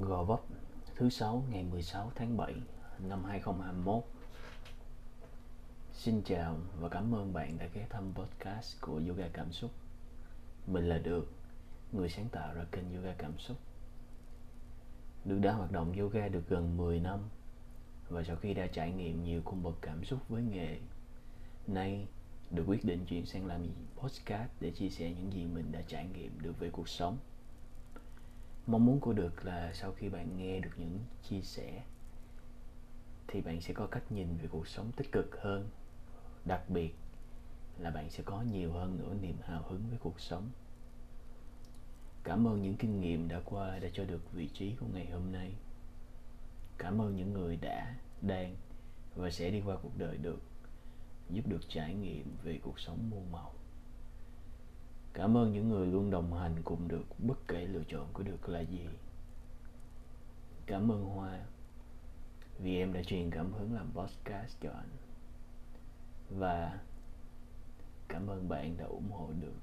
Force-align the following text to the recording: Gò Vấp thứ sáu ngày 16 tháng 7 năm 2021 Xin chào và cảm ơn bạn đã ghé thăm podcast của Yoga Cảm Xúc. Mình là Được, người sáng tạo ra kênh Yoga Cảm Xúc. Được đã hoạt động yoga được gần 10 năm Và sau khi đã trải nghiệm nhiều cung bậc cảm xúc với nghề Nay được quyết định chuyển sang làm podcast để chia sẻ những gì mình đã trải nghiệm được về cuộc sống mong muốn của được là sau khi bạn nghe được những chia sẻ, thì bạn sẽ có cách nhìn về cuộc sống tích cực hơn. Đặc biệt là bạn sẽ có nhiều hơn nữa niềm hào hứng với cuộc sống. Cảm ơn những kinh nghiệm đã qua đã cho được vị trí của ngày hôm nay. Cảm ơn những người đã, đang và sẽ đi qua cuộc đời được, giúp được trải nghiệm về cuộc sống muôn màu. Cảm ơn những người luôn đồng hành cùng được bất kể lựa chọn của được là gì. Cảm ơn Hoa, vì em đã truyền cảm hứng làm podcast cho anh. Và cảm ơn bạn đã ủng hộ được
Gò 0.00 0.24
Vấp 0.24 0.40
thứ 0.96 1.10
sáu 1.10 1.44
ngày 1.50 1.64
16 1.64 2.12
tháng 2.14 2.36
7 2.36 2.54
năm 2.98 3.24
2021 3.24 4.04
Xin 5.92 6.22
chào 6.22 6.56
và 6.80 6.88
cảm 6.88 7.14
ơn 7.14 7.32
bạn 7.32 7.58
đã 7.58 7.66
ghé 7.74 7.86
thăm 7.90 8.12
podcast 8.14 8.80
của 8.80 9.00
Yoga 9.08 9.28
Cảm 9.32 9.52
Xúc. 9.52 9.70
Mình 10.66 10.88
là 10.88 10.98
Được, 10.98 11.32
người 11.92 12.08
sáng 12.08 12.28
tạo 12.28 12.54
ra 12.54 12.64
kênh 12.72 12.94
Yoga 12.96 13.14
Cảm 13.18 13.38
Xúc. 13.38 13.56
Được 15.24 15.38
đã 15.38 15.52
hoạt 15.52 15.72
động 15.72 15.92
yoga 15.98 16.28
được 16.28 16.48
gần 16.48 16.76
10 16.76 17.00
năm 17.00 17.20
Và 18.08 18.22
sau 18.22 18.36
khi 18.36 18.54
đã 18.54 18.66
trải 18.66 18.92
nghiệm 18.92 19.24
nhiều 19.24 19.42
cung 19.44 19.62
bậc 19.62 19.74
cảm 19.80 20.04
xúc 20.04 20.28
với 20.28 20.42
nghề 20.42 20.78
Nay 21.66 22.06
được 22.50 22.64
quyết 22.66 22.84
định 22.84 23.06
chuyển 23.06 23.26
sang 23.26 23.46
làm 23.46 23.66
podcast 23.96 24.50
để 24.60 24.70
chia 24.70 24.88
sẻ 24.88 25.10
những 25.10 25.32
gì 25.32 25.44
mình 25.44 25.72
đã 25.72 25.82
trải 25.86 26.06
nghiệm 26.06 26.40
được 26.40 26.58
về 26.58 26.70
cuộc 26.70 26.88
sống 26.88 27.18
mong 28.68 28.86
muốn 28.86 29.00
của 29.00 29.12
được 29.12 29.44
là 29.44 29.72
sau 29.74 29.92
khi 29.92 30.08
bạn 30.08 30.36
nghe 30.36 30.60
được 30.60 30.70
những 30.76 30.98
chia 31.22 31.40
sẻ, 31.40 31.82
thì 33.28 33.40
bạn 33.40 33.60
sẽ 33.60 33.74
có 33.74 33.86
cách 33.86 34.12
nhìn 34.12 34.36
về 34.36 34.48
cuộc 34.50 34.68
sống 34.68 34.92
tích 34.96 35.12
cực 35.12 35.40
hơn. 35.40 35.68
Đặc 36.44 36.70
biệt 36.70 36.94
là 37.78 37.90
bạn 37.90 38.10
sẽ 38.10 38.22
có 38.22 38.42
nhiều 38.42 38.72
hơn 38.72 38.98
nữa 38.98 39.14
niềm 39.20 39.36
hào 39.42 39.62
hứng 39.68 39.82
với 39.88 39.98
cuộc 39.98 40.20
sống. 40.20 40.50
Cảm 42.24 42.46
ơn 42.46 42.62
những 42.62 42.76
kinh 42.76 43.00
nghiệm 43.00 43.28
đã 43.28 43.40
qua 43.44 43.78
đã 43.78 43.88
cho 43.92 44.04
được 44.04 44.32
vị 44.32 44.48
trí 44.54 44.76
của 44.80 44.86
ngày 44.92 45.06
hôm 45.10 45.32
nay. 45.32 45.54
Cảm 46.78 47.00
ơn 47.00 47.16
những 47.16 47.32
người 47.32 47.56
đã, 47.56 47.94
đang 48.22 48.56
và 49.14 49.30
sẽ 49.30 49.50
đi 49.50 49.62
qua 49.66 49.76
cuộc 49.82 49.98
đời 49.98 50.16
được, 50.16 50.42
giúp 51.30 51.46
được 51.46 51.60
trải 51.68 51.94
nghiệm 51.94 52.36
về 52.42 52.60
cuộc 52.62 52.80
sống 52.80 53.10
muôn 53.10 53.32
màu. 53.32 53.54
Cảm 55.18 55.36
ơn 55.36 55.52
những 55.52 55.68
người 55.68 55.86
luôn 55.86 56.10
đồng 56.10 56.34
hành 56.34 56.62
cùng 56.64 56.88
được 56.88 57.04
bất 57.18 57.48
kể 57.48 57.66
lựa 57.66 57.82
chọn 57.88 58.06
của 58.12 58.22
được 58.22 58.48
là 58.48 58.60
gì. 58.60 58.86
Cảm 60.66 60.92
ơn 60.92 61.04
Hoa, 61.04 61.46
vì 62.58 62.78
em 62.78 62.92
đã 62.92 63.02
truyền 63.02 63.30
cảm 63.30 63.52
hứng 63.52 63.74
làm 63.74 63.92
podcast 63.94 64.56
cho 64.60 64.70
anh. 64.70 64.88
Và 66.30 66.80
cảm 68.08 68.26
ơn 68.26 68.48
bạn 68.48 68.76
đã 68.76 68.84
ủng 68.84 69.10
hộ 69.10 69.30
được 69.40 69.57